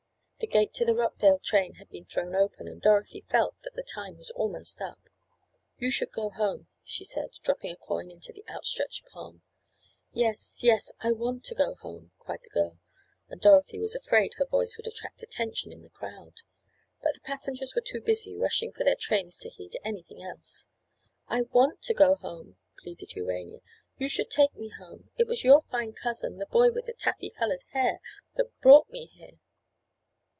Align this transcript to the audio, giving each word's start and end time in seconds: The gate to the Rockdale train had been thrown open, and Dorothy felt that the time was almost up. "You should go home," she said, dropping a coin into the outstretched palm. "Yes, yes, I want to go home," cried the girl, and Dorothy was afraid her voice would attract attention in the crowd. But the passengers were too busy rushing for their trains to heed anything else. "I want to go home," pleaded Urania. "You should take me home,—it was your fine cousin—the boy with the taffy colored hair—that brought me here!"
The 0.41 0.47
gate 0.47 0.73
to 0.73 0.85
the 0.85 0.95
Rockdale 0.95 1.37
train 1.37 1.75
had 1.75 1.87
been 1.91 2.05
thrown 2.05 2.33
open, 2.35 2.67
and 2.67 2.81
Dorothy 2.81 3.21
felt 3.29 3.61
that 3.61 3.75
the 3.75 3.83
time 3.83 4.17
was 4.17 4.31
almost 4.31 4.81
up. 4.81 4.99
"You 5.77 5.91
should 5.91 6.11
go 6.11 6.31
home," 6.31 6.65
she 6.83 7.03
said, 7.05 7.29
dropping 7.43 7.69
a 7.73 7.77
coin 7.77 8.09
into 8.09 8.33
the 8.33 8.43
outstretched 8.49 9.05
palm. 9.05 9.43
"Yes, 10.13 10.61
yes, 10.63 10.91
I 10.99 11.11
want 11.11 11.43
to 11.45 11.53
go 11.55 11.75
home," 11.75 12.09
cried 12.17 12.41
the 12.43 12.49
girl, 12.49 12.79
and 13.29 13.39
Dorothy 13.39 13.77
was 13.77 13.93
afraid 13.93 14.33
her 14.37 14.45
voice 14.47 14.75
would 14.77 14.87
attract 14.87 15.21
attention 15.21 15.71
in 15.71 15.83
the 15.83 15.89
crowd. 15.91 16.33
But 17.03 17.13
the 17.13 17.19
passengers 17.21 17.75
were 17.75 17.81
too 17.85 18.01
busy 18.01 18.35
rushing 18.35 18.71
for 18.71 18.83
their 18.83 18.95
trains 18.95 19.37
to 19.41 19.49
heed 19.49 19.77
anything 19.85 20.23
else. 20.23 20.69
"I 21.27 21.43
want 21.43 21.83
to 21.83 21.93
go 21.93 22.15
home," 22.15 22.57
pleaded 22.79 23.13
Urania. 23.13 23.59
"You 23.99 24.09
should 24.09 24.31
take 24.31 24.55
me 24.55 24.69
home,—it 24.69 25.27
was 25.27 25.43
your 25.43 25.61
fine 25.61 25.93
cousin—the 25.93 26.47
boy 26.47 26.71
with 26.71 26.87
the 26.87 26.93
taffy 26.93 27.29
colored 27.29 27.63
hair—that 27.73 28.59
brought 28.61 28.89
me 28.89 29.05
here!" 29.05 29.37